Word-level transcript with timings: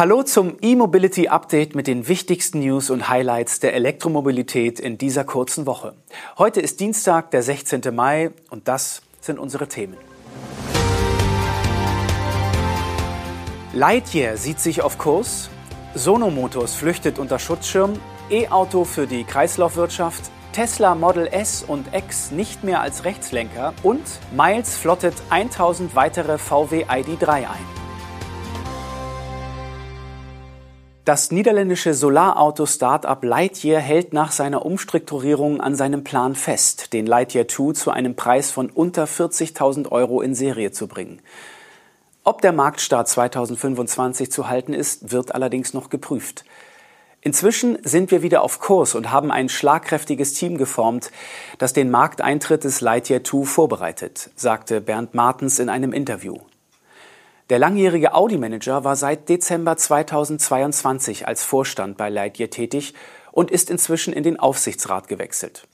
Hallo 0.00 0.22
zum 0.22 0.56
E-Mobility 0.62 1.28
Update 1.28 1.74
mit 1.74 1.86
den 1.86 2.08
wichtigsten 2.08 2.60
News 2.60 2.88
und 2.88 3.10
Highlights 3.10 3.60
der 3.60 3.74
Elektromobilität 3.74 4.80
in 4.80 4.96
dieser 4.96 5.24
kurzen 5.24 5.66
Woche. 5.66 5.92
Heute 6.38 6.62
ist 6.62 6.80
Dienstag, 6.80 7.30
der 7.32 7.42
16. 7.42 7.82
Mai 7.94 8.30
und 8.48 8.66
das 8.66 9.02
sind 9.20 9.38
unsere 9.38 9.68
Themen. 9.68 9.98
Lightyear 13.74 14.38
sieht 14.38 14.60
sich 14.60 14.80
auf 14.80 14.96
Kurs, 14.96 15.50
Sono 15.94 16.30
Motors 16.30 16.74
flüchtet 16.74 17.18
unter 17.18 17.38
Schutzschirm, 17.38 17.92
E-Auto 18.30 18.84
für 18.84 19.06
die 19.06 19.24
Kreislaufwirtschaft, 19.24 20.30
Tesla 20.54 20.94
Model 20.94 21.26
S 21.26 21.62
und 21.62 21.94
X 21.94 22.30
nicht 22.30 22.64
mehr 22.64 22.80
als 22.80 23.04
Rechtslenker 23.04 23.74
und 23.82 24.00
Miles 24.34 24.78
flottet 24.78 25.16
1000 25.28 25.94
weitere 25.94 26.38
VW 26.38 26.86
ID3 26.86 27.28
ein. 27.28 27.79
Das 31.10 31.32
niederländische 31.32 31.92
Solarauto-Startup 31.92 33.20
Lightyear 33.24 33.80
hält 33.80 34.12
nach 34.12 34.30
seiner 34.30 34.64
Umstrukturierung 34.64 35.60
an 35.60 35.74
seinem 35.74 36.04
Plan 36.04 36.36
fest, 36.36 36.92
den 36.92 37.04
Lightyear 37.04 37.48
2 37.48 37.72
zu 37.72 37.90
einem 37.90 38.14
Preis 38.14 38.52
von 38.52 38.70
unter 38.70 39.06
40.000 39.06 39.90
Euro 39.90 40.20
in 40.20 40.36
Serie 40.36 40.70
zu 40.70 40.86
bringen. 40.86 41.20
Ob 42.22 42.42
der 42.42 42.52
Marktstart 42.52 43.08
2025 43.08 44.30
zu 44.30 44.48
halten 44.48 44.72
ist, 44.72 45.10
wird 45.10 45.34
allerdings 45.34 45.74
noch 45.74 45.90
geprüft. 45.90 46.44
Inzwischen 47.22 47.78
sind 47.82 48.12
wir 48.12 48.22
wieder 48.22 48.42
auf 48.42 48.60
Kurs 48.60 48.94
und 48.94 49.10
haben 49.10 49.32
ein 49.32 49.48
schlagkräftiges 49.48 50.34
Team 50.34 50.58
geformt, 50.58 51.10
das 51.58 51.72
den 51.72 51.90
Markteintritt 51.90 52.62
des 52.62 52.80
Lightyear 52.82 53.24
2 53.24 53.46
vorbereitet, 53.46 54.30
sagte 54.36 54.80
Bernd 54.80 55.14
Martens 55.14 55.58
in 55.58 55.70
einem 55.70 55.92
Interview. 55.92 56.36
Der 57.50 57.58
langjährige 57.58 58.14
Audi-Manager 58.14 58.84
war 58.84 58.94
seit 58.94 59.28
Dezember 59.28 59.76
2022 59.76 61.26
als 61.26 61.42
Vorstand 61.42 61.96
bei 61.96 62.08
Lightyear 62.08 62.48
tätig 62.48 62.94
und 63.32 63.50
ist 63.50 63.70
inzwischen 63.70 64.12
in 64.12 64.22
den 64.22 64.38
Aufsichtsrat 64.38 65.08
gewechselt. 65.08 65.66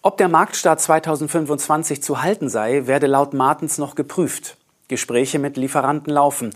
Ob 0.00 0.16
der 0.16 0.28
Marktstart 0.28 0.80
2025 0.80 2.04
zu 2.04 2.22
halten 2.22 2.48
sei, 2.48 2.86
werde 2.86 3.08
laut 3.08 3.34
Martens 3.34 3.78
noch 3.78 3.96
geprüft. 3.96 4.58
Gespräche 4.86 5.40
mit 5.40 5.56
Lieferanten 5.56 6.12
laufen. 6.12 6.54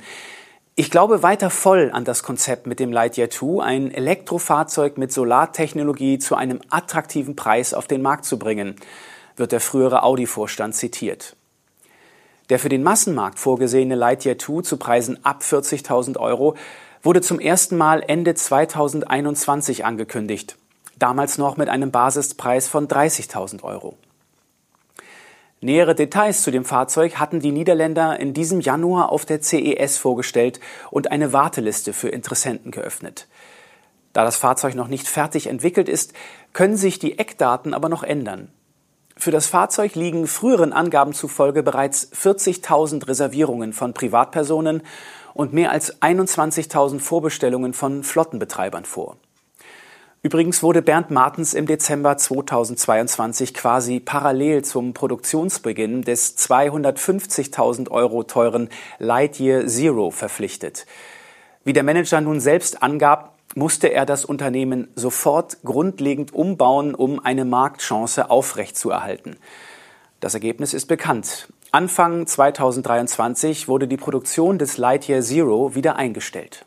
Ich 0.76 0.92
glaube 0.92 1.24
weiter 1.24 1.50
voll 1.50 1.90
an 1.92 2.04
das 2.04 2.22
Konzept 2.22 2.68
mit 2.68 2.78
dem 2.78 2.92
Lightyear 2.92 3.30
2, 3.30 3.64
ein 3.64 3.90
Elektrofahrzeug 3.90 4.96
mit 4.96 5.12
Solartechnologie 5.12 6.20
zu 6.20 6.36
einem 6.36 6.60
attraktiven 6.70 7.34
Preis 7.34 7.74
auf 7.74 7.88
den 7.88 8.00
Markt 8.00 8.26
zu 8.26 8.38
bringen, 8.38 8.76
wird 9.36 9.50
der 9.50 9.60
frühere 9.60 10.04
Audi-Vorstand 10.04 10.76
zitiert. 10.76 11.36
Der 12.50 12.58
für 12.58 12.68
den 12.68 12.82
Massenmarkt 12.82 13.38
vorgesehene 13.38 13.94
Lightyear 13.94 14.38
2 14.38 14.62
zu 14.62 14.76
Preisen 14.76 15.24
ab 15.24 15.42
40.000 15.42 16.18
Euro 16.18 16.56
wurde 17.02 17.20
zum 17.20 17.40
ersten 17.40 17.76
Mal 17.76 18.02
Ende 18.06 18.34
2021 18.34 19.84
angekündigt, 19.84 20.56
damals 20.98 21.38
noch 21.38 21.56
mit 21.56 21.68
einem 21.68 21.90
Basispreis 21.90 22.68
von 22.68 22.88
30.000 22.88 23.62
Euro. 23.62 23.96
Nähere 25.60 25.94
Details 25.94 26.42
zu 26.42 26.50
dem 26.50 26.66
Fahrzeug 26.66 27.16
hatten 27.16 27.40
die 27.40 27.52
Niederländer 27.52 28.20
in 28.20 28.34
diesem 28.34 28.60
Januar 28.60 29.10
auf 29.10 29.24
der 29.24 29.40
CES 29.40 29.96
vorgestellt 29.96 30.60
und 30.90 31.10
eine 31.10 31.32
Warteliste 31.32 31.94
für 31.94 32.10
Interessenten 32.10 32.70
geöffnet. 32.70 33.26
Da 34.12 34.24
das 34.24 34.36
Fahrzeug 34.36 34.74
noch 34.74 34.88
nicht 34.88 35.08
fertig 35.08 35.46
entwickelt 35.46 35.88
ist, 35.88 36.12
können 36.52 36.76
sich 36.76 36.98
die 36.98 37.18
Eckdaten 37.18 37.72
aber 37.72 37.88
noch 37.88 38.02
ändern. 38.02 38.52
Für 39.16 39.30
das 39.30 39.46
Fahrzeug 39.46 39.94
liegen 39.94 40.26
früheren 40.26 40.72
Angaben 40.72 41.12
zufolge 41.12 41.62
bereits 41.62 42.10
40.000 42.12 43.06
Reservierungen 43.06 43.72
von 43.72 43.94
Privatpersonen 43.94 44.82
und 45.34 45.52
mehr 45.52 45.70
als 45.70 46.00
21.000 46.02 47.00
Vorbestellungen 47.00 47.74
von 47.74 48.02
Flottenbetreibern 48.02 48.84
vor. 48.84 49.16
Übrigens 50.22 50.62
wurde 50.62 50.80
Bernd 50.80 51.10
Martens 51.10 51.52
im 51.52 51.66
Dezember 51.66 52.16
2022 52.16 53.52
quasi 53.52 54.00
parallel 54.00 54.64
zum 54.64 54.94
Produktionsbeginn 54.94 56.00
des 56.00 56.38
250.000 56.38 57.90
Euro 57.90 58.22
teuren 58.22 58.70
Lightyear 58.98 59.66
Zero 59.66 60.10
verpflichtet. 60.10 60.86
Wie 61.62 61.74
der 61.74 61.82
Manager 61.82 62.22
nun 62.22 62.40
selbst 62.40 62.82
angab, 62.82 63.33
musste 63.54 63.92
er 63.92 64.06
das 64.06 64.24
Unternehmen 64.24 64.88
sofort 64.94 65.58
grundlegend 65.64 66.34
umbauen, 66.34 66.94
um 66.94 67.20
eine 67.20 67.44
Marktchance 67.44 68.30
aufrechtzuerhalten. 68.30 69.36
Das 70.20 70.34
Ergebnis 70.34 70.74
ist 70.74 70.86
bekannt. 70.86 71.48
Anfang 71.70 72.26
2023 72.26 73.68
wurde 73.68 73.88
die 73.88 73.96
Produktion 73.96 74.58
des 74.58 74.78
Lightyear 74.78 75.22
Zero 75.22 75.74
wieder 75.74 75.96
eingestellt. 75.96 76.66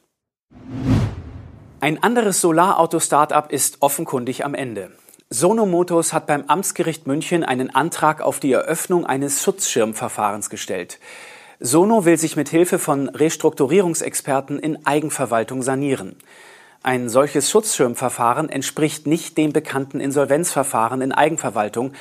Ein 1.79 2.01
anderes 2.01 2.41
Solarauto-Startup 2.41 3.51
ist 3.51 3.77
offenkundig 3.81 4.43
am 4.43 4.53
Ende. 4.53 4.91
Sono 5.29 5.65
Motors 5.65 6.13
hat 6.13 6.25
beim 6.25 6.45
Amtsgericht 6.47 7.05
München 7.05 7.43
einen 7.43 7.69
Antrag 7.73 8.21
auf 8.21 8.39
die 8.39 8.51
Eröffnung 8.51 9.05
eines 9.05 9.43
Schutzschirmverfahrens 9.43 10.49
gestellt. 10.49 10.99
Sono 11.59 12.05
will 12.05 12.17
sich 12.17 12.35
mit 12.35 12.49
Hilfe 12.49 12.79
von 12.79 13.09
Restrukturierungsexperten 13.09 14.57
in 14.57 14.85
Eigenverwaltung 14.85 15.61
sanieren. 15.61 16.15
Ein 16.83 17.09
solches 17.09 17.49
Schutzschirmverfahren 17.49 18.49
entspricht 18.49 19.07
nicht 19.07 19.37
dem 19.37 19.51
bekannten 19.51 19.99
Insolvenzverfahren 19.99 21.01
in 21.01 21.11
Eigenverwaltung, 21.11 21.93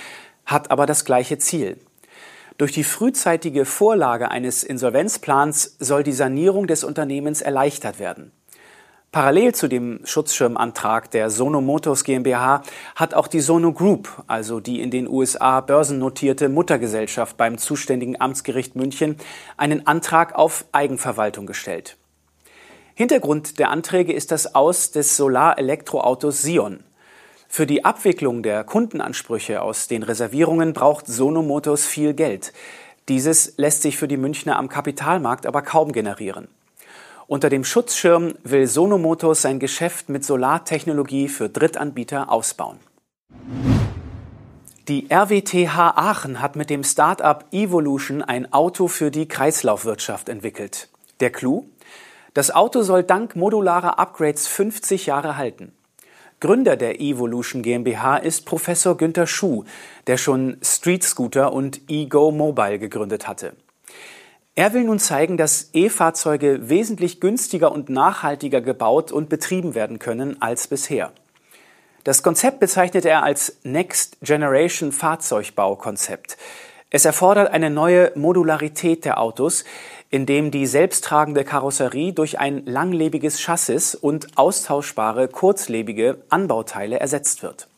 hat 0.45 0.71
aber 0.71 0.87
das 0.87 1.05
gleiche 1.05 1.39
Ziel. 1.39 1.79
Durch 2.59 2.73
die 2.73 2.85
frühzeitige 2.85 3.65
Vorlage 3.65 4.31
eines 4.31 4.63
Insolvenzplans 4.63 5.77
soll 5.79 6.03
die 6.03 6.13
Sanierung 6.13 6.67
des 6.67 6.85
Unternehmens 6.85 7.43
erleichtert 7.43 7.99
werden. 7.99 8.33
Parallel 9.13 9.55
zu 9.55 9.69
dem 9.69 10.01
Schutzschirmantrag 10.05 11.11
der 11.11 11.31
Sono 11.31 11.61
Motors 11.61 12.05
GmbH 12.05 12.63
hat 12.95 13.15
auch 13.15 13.29
die 13.29 13.41
Sono 13.41 13.73
Group, 13.73 14.23
also 14.27 14.61
die 14.61 14.81
in 14.81 14.91
den 14.91 15.09
USA 15.09 15.61
börsennotierte 15.61 16.49
Muttergesellschaft 16.49 17.37
beim 17.37 17.57
zuständigen 17.57 18.21
Amtsgericht 18.21 18.77
München, 18.77 19.17
einen 19.57 19.87
Antrag 19.87 20.35
auf 20.35 20.67
Eigenverwaltung 20.73 21.47
gestellt. 21.47 21.97
Hintergrund 22.99 23.59
der 23.59 23.69
Anträge 23.69 24.15
ist 24.15 24.33
das 24.33 24.55
Aus 24.55 24.91
des 24.91 25.19
Solar-Elektroautos 25.19 26.41
Sion. 26.41 26.83
Für 27.47 27.67
die 27.67 27.85
Abwicklung 27.85 28.43
der 28.43 28.65
Kundenansprüche 28.65 29.61
aus 29.61 29.87
den 29.87 30.03
Reservierungen 30.03 30.73
braucht 30.73 31.07
Sono 31.07 31.43
Motors 31.43 31.85
viel 31.85 32.15
Geld. 32.15 32.55
Dieses 33.11 33.59
lässt 33.59 33.83
sich 33.83 33.99
für 33.99 34.09
die 34.09 34.17
Münchner 34.17 34.57
am 34.57 34.71
Kapitalmarkt 34.71 35.45
aber 35.45 35.61
kaum 35.61 35.93
generieren. 35.93 36.49
Unter 37.27 37.51
dem 37.51 37.65
Schutzschirm 37.65 38.33
will 38.45 38.67
Sono 38.67 38.97
Motors 38.97 39.43
sein 39.43 39.59
Geschäft 39.59 40.09
mit 40.09 40.25
Solartechnologie 40.25 41.29
für 41.29 41.51
Drittanbieter 41.51 42.33
ausbauen. 42.33 42.79
Die 44.89 45.09
RWTH 45.11 45.77
Aachen 45.77 46.41
hat 46.41 46.57
mit 46.57 46.71
dem 46.71 46.83
Start-up 46.83 47.45
Evolution 47.53 48.23
ein 48.23 48.51
Auto 48.55 48.89
für 48.89 49.11
die 49.11 49.29
Kreislaufwirtschaft 49.29 50.31
entwickelt. 50.31 50.89
Der 51.21 51.29
Clou? 51.29 51.67
Das 52.37 52.51
Auto 52.51 52.83
soll 52.83 53.03
dank 53.03 53.35
modularer 53.35 53.99
Upgrades 53.99 54.47
50 54.47 55.07
Jahre 55.07 55.39
halten. 55.39 55.73
Gründer 56.39 56.77
der 56.77 57.01
Evolution 57.01 57.63
GmbH 57.63 58.19
ist 58.19 58.45
Professor 58.45 58.95
Günter 58.95 59.27
Schuh, 59.27 59.65
der 60.07 60.19
schon 60.19 60.59
Street 60.63 61.03
Scooter 61.03 61.55
und 61.55 61.81
eGo 61.89 62.33
Mobile 62.33 62.79
gegründet 62.79 63.27
hatte. 63.27 63.55
Er 64.55 64.75
will 64.75 64.85
nun 64.85 64.99
zeigen, 64.99 65.39
dass 65.39 65.71
E-Fahrzeuge 65.73 66.69
wesentlich 66.69 67.21
günstiger 67.21 67.73
und 67.73 67.89
nachhaltiger 67.89 68.61
gebaut 68.61 69.13
und 69.13 69.31
betrieben 69.31 69.75
werden 69.75 69.99
können 69.99 70.43
als 70.43 70.69
bisher. 70.69 71.13
Das 72.05 72.23
Konzept 72.23 72.61
bezeichnet 72.61 73.07
er 73.07 73.23
als 73.23 73.57
Next 73.63 74.19
Generation 74.21 74.93
Fahrzeugbaukonzept. 74.93 76.37
Es 76.91 77.05
erfordert 77.05 77.51
eine 77.51 77.69
neue 77.69 78.13
Modularität 78.15 79.05
der 79.05 79.21
Autos, 79.21 79.65
indem 80.11 80.51
die 80.51 80.67
selbsttragende 80.67 81.45
Karosserie 81.45 82.13
durch 82.13 82.39
ein 82.39 82.65
langlebiges 82.67 83.41
Chassis 83.41 83.95
und 83.95 84.39
austauschbare 84.39 85.29
kurzlebige 85.29 86.19
Anbauteile 86.29 87.01
ersetzt 87.01 87.43
wird. 87.43 87.69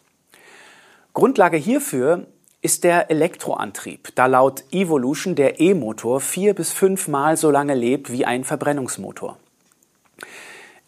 Grundlage 1.14 1.56
hierfür 1.56 2.26
ist 2.60 2.84
der 2.84 3.10
Elektroantrieb, 3.10 4.10
da 4.14 4.26
laut 4.26 4.64
Evolution 4.72 5.34
der 5.34 5.60
E-Motor 5.60 6.20
vier 6.20 6.54
bis 6.54 6.72
fünfmal 6.72 7.36
so 7.36 7.50
lange 7.50 7.74
lebt 7.74 8.10
wie 8.12 8.24
ein 8.24 8.44
Verbrennungsmotor. 8.44 9.38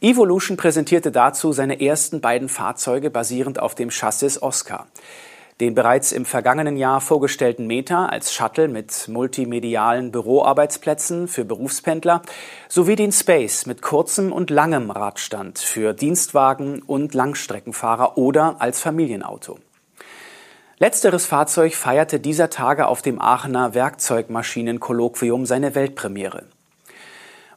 Evolution 0.01 0.57
präsentierte 0.57 1.13
dazu 1.13 1.53
seine 1.53 1.81
ersten 1.81 2.21
beiden 2.21 2.49
Fahrzeuge 2.49 3.11
basierend 3.11 3.61
auf 3.61 3.75
dem 3.75 3.91
Chassis 3.91 4.43
Oscar 4.43 4.87
den 5.61 5.75
bereits 5.75 6.11
im 6.11 6.25
vergangenen 6.25 6.77
Jahr 6.77 7.01
vorgestellten 7.01 7.67
Meta 7.67 8.07
als 8.07 8.33
Shuttle 8.33 8.69
mit 8.69 9.09
multimedialen 9.09 10.11
Büroarbeitsplätzen 10.11 11.29
für 11.29 11.45
Berufspendler 11.45 12.23
sowie 12.69 12.97
den 12.97 13.13
Space 13.13 13.67
mit 13.67 13.83
kurzem 13.83 14.33
und 14.33 14.51
langem 14.51 14.91
Radstand 14.91 15.59
für 15.59 15.93
Dienstwagen 15.93 16.83
und 16.83 17.15
Langstreckenfahrer 17.15 18.17
oder 18.17 18.57
als 18.59 18.81
Familienauto. 18.81 19.59
Letzteres 20.79 21.27
Fahrzeug 21.27 21.75
feierte 21.75 22.21
dieser 22.21 22.49
Tage 22.49 22.87
auf 22.87 23.03
dem 23.03 23.21
Aachener 23.21 23.75
Werkzeugmaschinenkolloquium 23.75 25.45
seine 25.45 25.75
Weltpremiere. 25.75 26.47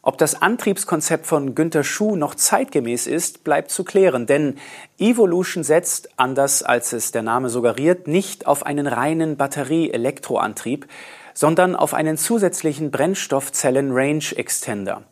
Ob 0.06 0.18
das 0.18 0.42
Antriebskonzept 0.42 1.26
von 1.26 1.56
Günter 1.56 1.86
Schuh 1.86 2.18
noch 2.18 2.36
zeitgemäß 2.36 3.08
ist, 3.08 3.46
bleibt 3.46 3.72
zu 3.72 3.86
klären, 3.86 4.26
denn 4.26 4.58
Evolution 5.00 5.64
setzt, 5.64 6.20
anders 6.20 6.62
als 6.62 6.92
es 6.92 7.14
der 7.14 7.22
Name 7.22 7.48
suggeriert, 7.48 8.06
nicht 8.06 8.46
auf 8.46 8.66
einen 8.66 8.86
reinen 8.86 9.38
Batterie-Elektroantrieb, 9.38 10.88
sondern 11.34 11.78
auf 11.78 11.94
einen 11.94 12.18
zusätzlichen 12.18 12.92
Brennstoffzellen-Range-Extender. 12.92 15.04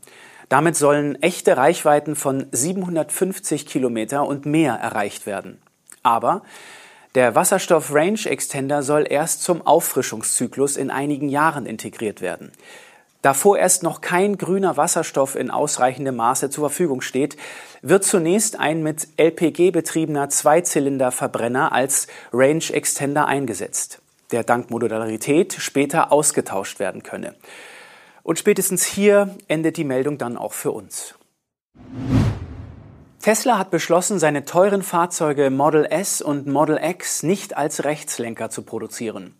Damit 0.49 0.75
sollen 0.75 1.15
echte 1.21 1.55
Reichweiten 1.55 2.17
von 2.17 2.47
750 2.51 3.65
Kilometer 3.65 4.27
und 4.27 4.45
mehr 4.45 4.73
erreicht 4.73 5.25
werden. 5.25 5.61
Aber 6.03 6.41
der 7.15 7.33
Wasserstoff 7.33 7.93
Range 7.93 8.19
Extender 8.25 8.83
soll 8.83 9.05
erst 9.09 9.43
zum 9.43 9.65
Auffrischungszyklus 9.65 10.75
in 10.75 10.91
einigen 10.91 11.29
Jahren 11.29 11.65
integriert 11.65 12.19
werden. 12.19 12.51
Da 13.21 13.35
vorerst 13.35 13.83
noch 13.83 14.01
kein 14.01 14.37
grüner 14.37 14.77
Wasserstoff 14.77 15.35
in 15.35 15.51
ausreichendem 15.51 16.15
Maße 16.15 16.49
zur 16.49 16.69
Verfügung 16.69 17.01
steht, 17.01 17.37
wird 17.83 18.03
zunächst 18.03 18.59
ein 18.59 18.81
mit 18.81 19.07
LPG 19.17 19.71
betriebener 19.71 20.29
Zweizylinderverbrenner 20.29 21.71
als 21.71 22.07
Range 22.33 22.63
Extender 22.71 23.27
eingesetzt, 23.27 24.01
der 24.31 24.43
dank 24.43 24.71
Modularität 24.71 25.53
später 25.53 26.11
ausgetauscht 26.11 26.79
werden 26.79 27.03
könne. 27.03 27.35
Und 28.23 28.39
spätestens 28.39 28.85
hier 28.85 29.35
endet 29.47 29.77
die 29.77 29.83
Meldung 29.83 30.17
dann 30.17 30.37
auch 30.37 30.53
für 30.53 30.71
uns. 30.71 31.15
Tesla 33.21 33.59
hat 33.59 33.69
beschlossen, 33.69 34.17
seine 34.17 34.45
teuren 34.45 34.81
Fahrzeuge 34.81 35.51
Model 35.51 35.85
S 35.85 36.23
und 36.23 36.47
Model 36.47 36.79
X 36.81 37.21
nicht 37.21 37.55
als 37.55 37.83
Rechtslenker 37.83 38.49
zu 38.49 38.63
produzieren. 38.63 39.35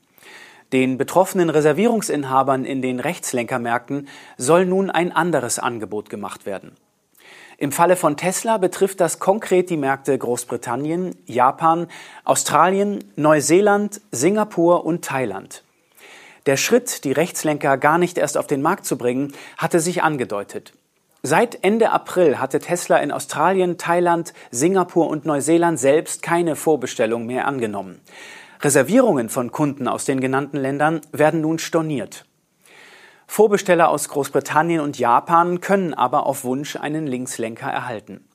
Den 0.73 0.97
betroffenen 0.97 1.49
Reservierungsinhabern 1.49 2.63
in 2.63 2.81
den 2.81 3.01
Rechtslenkermärkten 3.01 4.07
soll 4.37 4.65
nun 4.65 4.89
ein 4.89 5.11
anderes 5.11 5.59
Angebot 5.59 6.09
gemacht 6.09 6.45
werden. 6.45 6.77
Im 7.57 7.71
Falle 7.71 7.95
von 7.95 8.17
Tesla 8.17 8.57
betrifft 8.57 9.01
das 9.01 9.19
konkret 9.19 9.69
die 9.69 9.77
Märkte 9.77 10.17
Großbritannien, 10.17 11.15
Japan, 11.25 11.87
Australien, 12.23 13.03
Neuseeland, 13.17 14.01
Singapur 14.11 14.85
und 14.85 15.03
Thailand. 15.03 15.63
Der 16.47 16.57
Schritt, 16.57 17.03
die 17.03 17.11
Rechtslenker 17.11 17.77
gar 17.77 17.97
nicht 17.97 18.17
erst 18.17 18.37
auf 18.37 18.47
den 18.47 18.63
Markt 18.63 18.85
zu 18.85 18.97
bringen, 18.97 19.33
hatte 19.57 19.79
sich 19.79 20.01
angedeutet. 20.01 20.73
Seit 21.21 21.63
Ende 21.63 21.91
April 21.91 22.39
hatte 22.39 22.59
Tesla 22.59 22.97
in 22.97 23.11
Australien, 23.11 23.77
Thailand, 23.77 24.33
Singapur 24.49 25.07
und 25.07 25.25
Neuseeland 25.25 25.79
selbst 25.79 26.23
keine 26.23 26.55
Vorbestellung 26.55 27.27
mehr 27.27 27.45
angenommen. 27.45 28.01
Reservierungen 28.63 29.29
von 29.29 29.51
Kunden 29.51 29.87
aus 29.87 30.05
den 30.05 30.19
genannten 30.19 30.57
Ländern 30.57 31.01
werden 31.11 31.41
nun 31.41 31.57
storniert. 31.57 32.25
Vorbesteller 33.25 33.89
aus 33.89 34.09
Großbritannien 34.09 34.81
und 34.81 34.99
Japan 34.99 35.61
können 35.61 35.93
aber 35.95 36.27
auf 36.27 36.43
Wunsch 36.43 36.75
einen 36.75 37.07
Linkslenker 37.07 37.71
erhalten. 37.71 38.27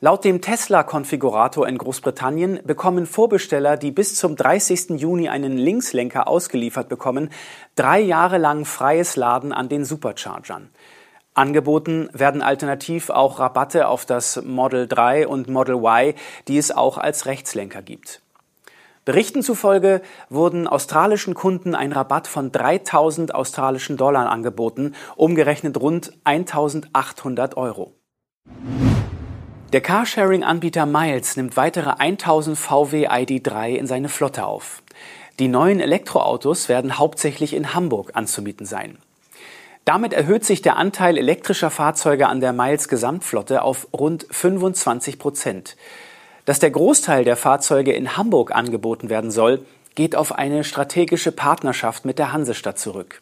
Laut 0.00 0.24
dem 0.24 0.40
Tesla-Konfigurator 0.40 1.66
in 1.66 1.76
Großbritannien 1.76 2.60
bekommen 2.64 3.06
Vorbesteller, 3.06 3.76
die 3.76 3.90
bis 3.90 4.14
zum 4.14 4.36
30. 4.36 4.90
Juni 4.90 5.28
einen 5.28 5.58
Linkslenker 5.58 6.28
ausgeliefert 6.28 6.88
bekommen, 6.88 7.30
drei 7.74 8.00
Jahre 8.00 8.38
lang 8.38 8.64
freies 8.64 9.16
Laden 9.16 9.52
an 9.52 9.68
den 9.68 9.84
Superchargern. 9.84 10.70
Angeboten 11.34 12.08
werden 12.12 12.40
alternativ 12.40 13.10
auch 13.10 13.40
Rabatte 13.40 13.88
auf 13.88 14.06
das 14.06 14.42
Model 14.42 14.86
3 14.86 15.28
und 15.28 15.48
Model 15.48 15.76
Y, 15.76 16.14
die 16.48 16.56
es 16.56 16.70
auch 16.70 16.96
als 16.96 17.26
Rechtslenker 17.26 17.82
gibt. 17.82 18.22
Berichten 19.06 19.40
zufolge 19.44 20.02
wurden 20.30 20.66
australischen 20.66 21.34
Kunden 21.34 21.76
ein 21.76 21.92
Rabatt 21.92 22.26
von 22.26 22.50
3000 22.50 23.36
australischen 23.36 23.96
Dollar 23.96 24.28
angeboten, 24.28 24.96
umgerechnet 25.14 25.80
rund 25.80 26.12
1800 26.24 27.56
Euro. 27.56 27.94
Der 29.72 29.80
Carsharing-Anbieter 29.80 30.86
Miles 30.86 31.36
nimmt 31.36 31.56
weitere 31.56 31.90
1000 31.90 32.58
VW 32.58 33.08
ID3 33.08 33.76
in 33.76 33.86
seine 33.86 34.08
Flotte 34.08 34.44
auf. 34.44 34.82
Die 35.38 35.46
neuen 35.46 35.78
Elektroautos 35.78 36.68
werden 36.68 36.98
hauptsächlich 36.98 37.54
in 37.54 37.74
Hamburg 37.74 38.10
anzumieten 38.14 38.66
sein. 38.66 38.98
Damit 39.84 40.14
erhöht 40.14 40.44
sich 40.44 40.62
der 40.62 40.78
Anteil 40.78 41.16
elektrischer 41.16 41.70
Fahrzeuge 41.70 42.26
an 42.26 42.40
der 42.40 42.52
Miles 42.52 42.88
Gesamtflotte 42.88 43.62
auf 43.62 43.86
rund 43.92 44.26
25 44.28 45.20
Prozent. 45.20 45.76
Dass 46.46 46.58
der 46.60 46.70
Großteil 46.70 47.24
der 47.24 47.36
Fahrzeuge 47.36 47.92
in 47.92 48.16
Hamburg 48.16 48.54
angeboten 48.54 49.10
werden 49.10 49.32
soll, 49.32 49.66
geht 49.96 50.14
auf 50.14 50.30
eine 50.32 50.62
strategische 50.62 51.32
Partnerschaft 51.32 52.04
mit 52.04 52.20
der 52.20 52.32
Hansestadt 52.32 52.78
zurück. 52.78 53.20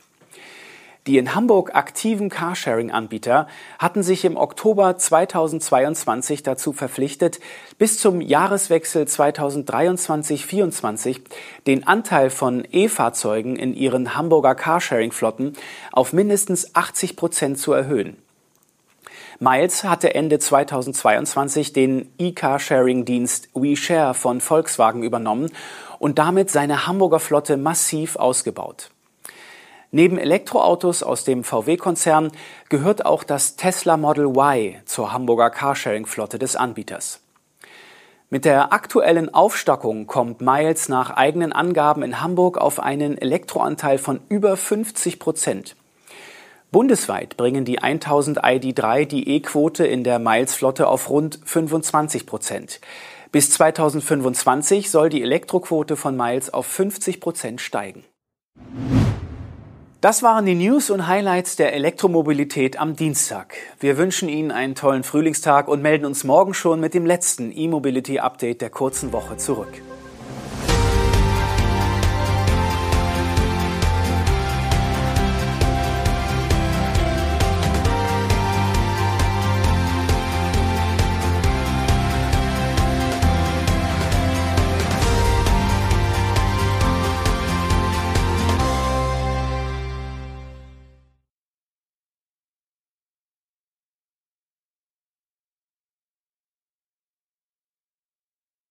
Die 1.06 1.16
in 1.18 1.34
Hamburg 1.34 1.74
aktiven 1.74 2.28
Carsharing-Anbieter 2.28 3.48
hatten 3.78 4.02
sich 4.02 4.26
im 4.26 4.36
Oktober 4.36 4.98
2022 4.98 6.42
dazu 6.42 6.74
verpflichtet, 6.74 7.40
bis 7.78 7.98
zum 7.98 8.20
Jahreswechsel 8.20 9.04
2023-24 9.04 11.22
den 11.66 11.86
Anteil 11.86 12.28
von 12.28 12.68
E-Fahrzeugen 12.70 13.56
in 13.56 13.72
ihren 13.74 14.16
Hamburger 14.16 14.54
Carsharing-Flotten 14.54 15.54
auf 15.92 16.12
mindestens 16.12 16.74
80 16.74 17.16
Prozent 17.16 17.58
zu 17.58 17.72
erhöhen. 17.72 18.18
Miles 19.40 19.84
hatte 19.84 20.14
Ende 20.14 20.38
2022 20.38 21.72
den 21.72 22.12
E-Car-Sharing-Dienst 22.18 23.48
WeShare 23.54 24.14
von 24.14 24.40
Volkswagen 24.40 25.02
übernommen 25.02 25.50
und 25.98 26.18
damit 26.18 26.50
seine 26.50 26.86
Hamburger 26.86 27.20
Flotte 27.20 27.56
massiv 27.56 28.16
ausgebaut. 28.16 28.90
Neben 29.90 30.18
Elektroautos 30.18 31.02
aus 31.02 31.24
dem 31.24 31.44
VW-Konzern 31.44 32.32
gehört 32.68 33.06
auch 33.06 33.22
das 33.22 33.56
Tesla 33.56 33.96
Model 33.96 34.26
Y 34.26 34.76
zur 34.86 35.12
Hamburger 35.12 35.50
Carsharing-Flotte 35.50 36.38
des 36.38 36.56
Anbieters. 36.56 37.20
Mit 38.30 38.44
der 38.44 38.72
aktuellen 38.72 39.32
Aufstockung 39.32 40.06
kommt 40.06 40.40
Miles 40.40 40.88
nach 40.88 41.10
eigenen 41.10 41.52
Angaben 41.52 42.02
in 42.02 42.20
Hamburg 42.20 42.58
auf 42.58 42.80
einen 42.80 43.16
Elektroanteil 43.16 43.98
von 43.98 44.20
über 44.28 44.56
50 44.56 45.20
Prozent. 45.20 45.76
Bundesweit 46.74 47.36
bringen 47.36 47.64
die 47.64 47.78
1000 47.78 48.42
ID3 48.42 49.04
die 49.04 49.28
E-Quote 49.36 49.86
in 49.86 50.02
der 50.02 50.18
Miles-Flotte 50.18 50.88
auf 50.88 51.08
rund 51.08 51.38
25 51.44 52.26
Prozent. 52.26 52.80
Bis 53.30 53.48
2025 53.50 54.90
soll 54.90 55.08
die 55.08 55.22
Elektroquote 55.22 55.94
von 55.94 56.16
Miles 56.16 56.52
auf 56.52 56.66
50 56.66 57.20
Prozent 57.20 57.60
steigen. 57.60 58.02
Das 60.00 60.24
waren 60.24 60.46
die 60.46 60.56
News 60.56 60.90
und 60.90 61.06
Highlights 61.06 61.54
der 61.54 61.74
Elektromobilität 61.74 62.76
am 62.76 62.96
Dienstag. 62.96 63.54
Wir 63.78 63.96
wünschen 63.96 64.28
Ihnen 64.28 64.50
einen 64.50 64.74
tollen 64.74 65.04
Frühlingstag 65.04 65.68
und 65.68 65.80
melden 65.80 66.06
uns 66.06 66.24
morgen 66.24 66.54
schon 66.54 66.80
mit 66.80 66.92
dem 66.92 67.06
letzten 67.06 67.56
E-Mobility 67.56 68.18
Update 68.18 68.62
der 68.62 68.70
kurzen 68.70 69.12
Woche 69.12 69.36
zurück. 69.36 69.80